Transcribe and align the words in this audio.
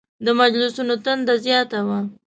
د 0.25 0.27
مجلسونو 0.39 0.93
تنده 1.05 1.35
زیاته 1.45 1.79
وه. 1.87 1.99